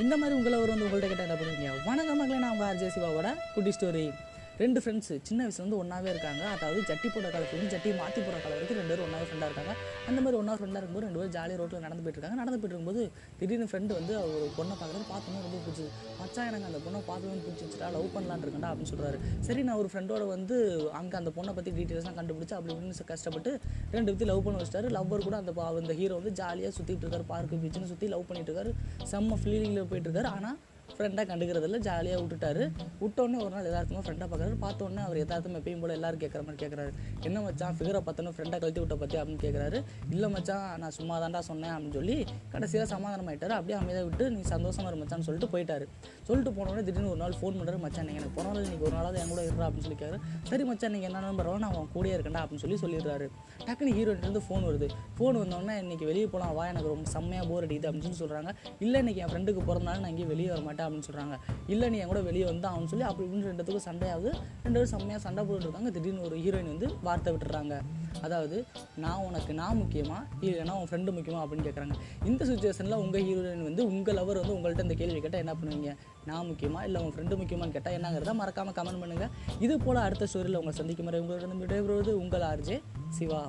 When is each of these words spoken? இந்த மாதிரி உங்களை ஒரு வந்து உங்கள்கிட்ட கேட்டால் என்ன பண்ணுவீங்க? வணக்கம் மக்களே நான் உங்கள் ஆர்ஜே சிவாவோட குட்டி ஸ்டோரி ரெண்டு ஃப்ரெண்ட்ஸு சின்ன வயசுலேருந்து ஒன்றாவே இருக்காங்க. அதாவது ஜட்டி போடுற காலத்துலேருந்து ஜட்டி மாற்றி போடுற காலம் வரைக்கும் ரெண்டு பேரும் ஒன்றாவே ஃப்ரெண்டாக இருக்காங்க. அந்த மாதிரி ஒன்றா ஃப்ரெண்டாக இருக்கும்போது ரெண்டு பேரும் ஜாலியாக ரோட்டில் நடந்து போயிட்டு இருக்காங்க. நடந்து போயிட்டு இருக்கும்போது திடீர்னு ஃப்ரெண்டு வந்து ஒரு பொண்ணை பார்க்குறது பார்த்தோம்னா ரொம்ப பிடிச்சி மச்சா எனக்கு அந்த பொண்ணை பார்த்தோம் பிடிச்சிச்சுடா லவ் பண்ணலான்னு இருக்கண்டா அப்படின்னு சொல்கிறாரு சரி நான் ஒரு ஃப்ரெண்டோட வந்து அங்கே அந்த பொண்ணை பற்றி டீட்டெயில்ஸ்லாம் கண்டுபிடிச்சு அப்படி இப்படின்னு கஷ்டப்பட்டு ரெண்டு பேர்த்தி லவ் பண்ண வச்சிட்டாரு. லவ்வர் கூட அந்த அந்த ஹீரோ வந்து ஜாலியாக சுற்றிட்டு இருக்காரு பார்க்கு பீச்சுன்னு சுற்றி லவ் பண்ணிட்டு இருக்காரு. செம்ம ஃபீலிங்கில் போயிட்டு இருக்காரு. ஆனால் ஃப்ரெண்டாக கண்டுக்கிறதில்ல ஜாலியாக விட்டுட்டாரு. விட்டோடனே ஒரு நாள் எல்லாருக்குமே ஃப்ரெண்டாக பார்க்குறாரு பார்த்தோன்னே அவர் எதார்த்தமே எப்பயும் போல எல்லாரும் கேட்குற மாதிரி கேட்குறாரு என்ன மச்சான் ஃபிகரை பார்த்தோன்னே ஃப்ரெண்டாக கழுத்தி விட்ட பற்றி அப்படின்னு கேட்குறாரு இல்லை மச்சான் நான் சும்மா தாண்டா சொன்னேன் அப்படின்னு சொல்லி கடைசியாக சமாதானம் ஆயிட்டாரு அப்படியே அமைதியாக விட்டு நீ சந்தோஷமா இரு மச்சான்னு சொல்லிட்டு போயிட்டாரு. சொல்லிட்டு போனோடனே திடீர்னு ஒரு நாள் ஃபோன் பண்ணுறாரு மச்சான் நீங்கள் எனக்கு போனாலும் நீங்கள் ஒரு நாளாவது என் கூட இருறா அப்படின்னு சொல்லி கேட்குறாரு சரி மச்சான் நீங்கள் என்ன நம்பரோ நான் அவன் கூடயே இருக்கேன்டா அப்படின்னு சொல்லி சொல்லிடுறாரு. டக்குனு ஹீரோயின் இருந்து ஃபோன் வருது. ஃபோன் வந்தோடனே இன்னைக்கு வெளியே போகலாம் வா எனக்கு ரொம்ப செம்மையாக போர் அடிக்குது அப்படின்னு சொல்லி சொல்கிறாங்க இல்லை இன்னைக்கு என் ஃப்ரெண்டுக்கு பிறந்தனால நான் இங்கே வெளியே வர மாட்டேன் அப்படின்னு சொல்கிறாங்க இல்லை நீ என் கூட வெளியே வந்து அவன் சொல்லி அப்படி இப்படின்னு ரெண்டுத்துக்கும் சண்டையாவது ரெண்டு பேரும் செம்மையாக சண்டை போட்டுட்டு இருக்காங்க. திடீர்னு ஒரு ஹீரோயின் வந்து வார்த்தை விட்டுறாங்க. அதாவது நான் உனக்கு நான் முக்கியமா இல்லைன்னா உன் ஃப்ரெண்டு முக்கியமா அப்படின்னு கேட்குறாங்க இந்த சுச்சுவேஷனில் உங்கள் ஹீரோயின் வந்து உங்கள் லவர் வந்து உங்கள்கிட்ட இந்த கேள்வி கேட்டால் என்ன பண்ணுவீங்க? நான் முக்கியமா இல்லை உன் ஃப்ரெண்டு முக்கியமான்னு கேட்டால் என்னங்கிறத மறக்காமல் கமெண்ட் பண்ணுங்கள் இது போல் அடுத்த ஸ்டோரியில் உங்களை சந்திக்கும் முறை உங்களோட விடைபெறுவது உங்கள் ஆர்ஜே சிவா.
இந்த 0.00 0.16
மாதிரி 0.16 0.36
உங்களை 0.36 0.58
ஒரு 0.58 0.70
வந்து 0.72 0.84
உங்கள்கிட்ட 0.84 1.08
கேட்டால் 1.08 1.26
என்ன 1.28 1.38
பண்ணுவீங்க? 1.40 1.70
வணக்கம் 1.84 2.16
மக்களே 2.16 2.38
நான் 2.38 2.50
உங்கள் 2.50 2.68
ஆர்ஜே 2.68 2.88
சிவாவோட 2.94 3.28
குட்டி 3.54 3.70
ஸ்டோரி 3.70 4.04
ரெண்டு 4.60 4.78
ஃப்ரெண்ட்ஸு 4.82 5.14
சின்ன 5.28 5.40
வயசுலேருந்து 5.44 5.78
ஒன்றாவே 5.82 6.08
இருக்காங்க. 6.12 6.42
அதாவது 6.54 6.80
ஜட்டி 6.88 7.08
போடுற 7.12 7.28
காலத்துலேருந்து 7.34 7.72
ஜட்டி 7.74 7.90
மாற்றி 8.00 8.20
போடுற 8.26 8.38
காலம் 8.42 8.56
வரைக்கும் 8.56 8.78
ரெண்டு 8.80 8.92
பேரும் 8.92 9.06
ஒன்றாவே 9.06 9.26
ஃப்ரெண்டாக 9.28 9.48
இருக்காங்க. 9.50 9.72
அந்த 10.08 10.18
மாதிரி 10.24 10.36
ஒன்றா 10.40 10.54
ஃப்ரெண்டாக 10.58 10.80
இருக்கும்போது 10.80 11.06
ரெண்டு 11.06 11.18
பேரும் 11.20 11.34
ஜாலியாக 11.36 11.58
ரோட்டில் 11.60 11.84
நடந்து 11.86 12.02
போயிட்டு 12.04 12.18
இருக்காங்க. 12.18 12.38
நடந்து 12.42 12.58
போயிட்டு 12.62 12.76
இருக்கும்போது 12.76 13.02
திடீர்னு 13.40 13.68
ஃப்ரெண்டு 13.70 13.92
வந்து 13.98 14.14
ஒரு 14.24 14.48
பொண்ணை 14.58 14.74
பார்க்குறது 14.80 15.06
பார்த்தோம்னா 15.12 15.42
ரொம்ப 15.46 15.60
பிடிச்சி 15.66 15.86
மச்சா 16.20 16.42
எனக்கு 16.50 16.68
அந்த 16.70 16.80
பொண்ணை 16.86 17.00
பார்த்தோம் 17.10 17.44
பிடிச்சிச்சுடா 17.46 17.88
லவ் 17.96 18.08
பண்ணலான்னு 18.16 18.44
இருக்கண்டா 18.46 18.70
அப்படின்னு 18.72 18.92
சொல்கிறாரு 18.92 19.18
சரி 19.48 19.62
நான் 19.68 19.80
ஒரு 19.82 19.90
ஃப்ரெண்டோட 19.92 20.26
வந்து 20.34 20.58
அங்கே 21.00 21.18
அந்த 21.20 21.32
பொண்ணை 21.38 21.54
பற்றி 21.58 21.72
டீட்டெயில்ஸ்லாம் 21.78 22.18
கண்டுபிடிச்சு 22.20 22.56
அப்படி 22.58 22.74
இப்படின்னு 22.74 23.08
கஷ்டப்பட்டு 23.12 23.52
ரெண்டு 23.94 24.06
பேர்த்தி 24.10 24.28
லவ் 24.32 24.44
பண்ண 24.48 24.60
வச்சிட்டாரு. 24.62 24.90
லவ்வர் 24.98 25.26
கூட 25.28 25.38
அந்த 25.42 25.54
அந்த 25.82 25.94
ஹீரோ 26.02 26.18
வந்து 26.20 26.34
ஜாலியாக 26.42 26.72
சுற்றிட்டு 26.78 27.04
இருக்காரு 27.06 27.26
பார்க்கு 27.32 27.62
பீச்சுன்னு 27.64 27.90
சுற்றி 27.94 28.08
லவ் 28.14 28.28
பண்ணிட்டு 28.30 28.52
இருக்காரு. 28.52 28.72
செம்ம 29.12 29.38
ஃபீலிங்கில் 29.42 29.88
போயிட்டு 29.92 30.08
இருக்காரு. 30.10 30.30
ஆனால் 30.38 30.58
ஃப்ரெண்டாக 30.96 31.24
கண்டுக்கிறதில்ல 31.30 31.78
ஜாலியாக 31.88 32.18
விட்டுட்டாரு. 32.22 32.62
விட்டோடனே 33.02 33.38
ஒரு 33.44 33.52
நாள் 33.54 33.68
எல்லாருக்குமே 33.70 34.02
ஃப்ரெண்டாக 34.06 34.28
பார்க்குறாரு 34.32 34.56
பார்த்தோன்னே 34.64 35.02
அவர் 35.06 35.18
எதார்த்தமே 35.24 35.58
எப்பயும் 35.60 35.82
போல 35.84 35.94
எல்லாரும் 35.98 36.22
கேட்குற 36.24 36.40
மாதிரி 36.46 36.60
கேட்குறாரு 36.62 36.92
என்ன 37.28 37.40
மச்சான் 37.46 37.76
ஃபிகரை 37.78 38.00
பார்த்தோன்னே 38.06 38.32
ஃப்ரெண்டாக 38.36 38.60
கழுத்தி 38.64 38.82
விட்ட 38.82 38.96
பற்றி 39.02 39.18
அப்படின்னு 39.20 39.42
கேட்குறாரு 39.44 39.78
இல்லை 40.14 40.30
மச்சான் 40.34 40.66
நான் 40.82 40.94
சும்மா 40.98 41.16
தாண்டா 41.24 41.42
சொன்னேன் 41.50 41.74
அப்படின்னு 41.74 41.98
சொல்லி 42.00 42.16
கடைசியாக 42.54 42.88
சமாதானம் 42.94 43.30
ஆயிட்டாரு 43.32 43.56
அப்படியே 43.58 43.78
அமைதியாக 43.80 44.06
விட்டு 44.08 44.24
நீ 44.36 44.40
சந்தோஷமா 44.54 44.88
இரு 44.92 45.00
மச்சான்னு 45.02 45.26
சொல்லிட்டு 45.28 45.50
போயிட்டாரு. 45.54 45.84
சொல்லிட்டு 46.28 46.52
போனோடனே 46.58 46.84
திடீர்னு 46.88 47.12
ஒரு 47.14 47.20
நாள் 47.24 47.36
ஃபோன் 47.40 47.56
பண்ணுறாரு 47.58 47.80
மச்சான் 47.84 48.06
நீங்கள் 48.08 48.22
எனக்கு 48.22 48.36
போனாலும் 48.38 48.68
நீங்கள் 48.72 48.88
ஒரு 48.88 48.94
நாளாவது 48.98 49.20
என் 49.22 49.32
கூட 49.32 49.42
இருறா 49.48 49.66
அப்படின்னு 49.68 49.86
சொல்லி 49.86 50.00
கேட்குறாரு 50.02 50.20
சரி 50.50 50.64
மச்சான் 50.70 50.94
நீங்கள் 50.96 51.10
என்ன 51.10 51.24
நம்பரோ 51.28 51.54
நான் 51.64 51.72
அவன் 51.74 51.90
கூடயே 51.96 52.14
இருக்கேன்டா 52.16 52.42
அப்படின்னு 52.44 52.64
சொல்லி 52.64 52.78
சொல்லிடுறாரு. 52.84 53.26
டக்குனு 53.66 53.92
ஹீரோயின் 53.98 54.24
இருந்து 54.26 54.42
ஃபோன் 54.46 54.64
வருது. 54.68 54.88
ஃபோன் 55.16 55.38
வந்தோடனே 55.42 55.74
இன்னைக்கு 55.84 56.04
வெளியே 56.10 56.26
போகலாம் 56.34 56.54
வா 56.58 56.64
எனக்கு 56.72 56.92
ரொம்ப 56.94 57.06
செம்மையாக 57.16 57.46
போர் 57.50 57.66
அடிக்குது 57.66 57.88
அப்படின்னு 57.88 58.06
சொல்லி 58.08 58.22
சொல்கிறாங்க 58.22 58.50
இல்லை 58.84 58.98
இன்னைக்கு 59.02 59.22
என் 59.24 59.32
ஃப்ரெண்டுக்கு 59.32 59.62
பிறந்தனால 59.70 60.00
நான் 60.04 60.12
இங்கே 60.14 60.28
வெளியே 60.32 60.50
வர 60.54 60.62
மாட்டேன் 60.68 60.81
அப்படின்னு 60.86 61.08
சொல்கிறாங்க 61.08 61.36
இல்லை 61.72 61.86
நீ 61.92 61.98
என் 62.04 62.10
கூட 62.12 62.20
வெளியே 62.28 62.46
வந்து 62.50 62.66
அவன் 62.72 62.88
சொல்லி 62.92 63.06
அப்படி 63.08 63.26
இப்படின்னு 63.28 63.48
ரெண்டுத்துக்கும் 63.50 63.86
சண்டையாவது 63.88 64.30
ரெண்டு 64.64 64.76
பேரும் 64.78 64.92
செம்மையாக 64.94 65.22
சண்டை 65.26 65.42
போட்டுட்டு 65.46 65.68
இருக்காங்க. 65.68 65.90
திடீர்னு 65.96 66.24
ஒரு 66.28 66.36
ஹீரோயின் 66.44 66.70
வந்து 66.74 66.88
வார்த்தை 67.08 67.32
விட்டுறாங்க. 67.34 67.74
அதாவது 68.26 68.56
நான் 69.04 69.24
உனக்கு 69.28 69.52
நான் 69.60 69.80
முக்கியமா 69.82 70.18
இல்லைன்னா 70.46 70.74
உன் 70.80 70.88
ஃப்ரெண்டு 70.90 71.16
முக்கியமா 71.16 71.40
அப்படின்னு 71.44 71.66
கேட்குறாங்க 71.68 71.96
இந்த 72.30 72.42
சுச்சுவேஷனில் 72.50 73.00
உங்கள் 73.04 73.24
ஹீரோயின் 73.28 73.66
வந்து 73.68 73.84
உங்கள் 73.92 74.18
லவர் 74.20 74.40
வந்து 74.42 74.56
உங்கள்கிட்ட 74.56 74.86
இந்த 74.88 74.96
கேள்வி 75.00 75.20
கேட்டால் 75.24 75.44
என்ன 75.44 75.54
பண்ணுவீங்க? 75.60 75.92
நான் 76.30 76.48
முக்கியமா 76.50 76.82
இல்லை 76.88 77.00
உன் 77.04 77.14
ஃப்ரெண்டு 77.16 77.40
முக்கியமான்னு 77.40 77.76
கேட்டால் 77.78 77.96
என்னங்கிறத 77.98 78.34
மறக்காமல் 78.42 78.76
கமெண்ட் 78.78 79.02
பண்ணுங்கள் 79.02 79.32
இது 79.66 79.76
போல் 79.86 80.04
அடுத்த 80.06 80.28
ஸ்டோரியில் 80.32 80.60
உங்களை 80.60 80.76
சந்திக்கும் 80.80 81.08
முறை 81.08 81.20
உங்களோட 81.24 81.58
விடைபெறுவது 81.64 82.14
உங்கள் 82.22 82.46
ஆர்ஜே 82.52 82.78
சிவா. 83.18 83.42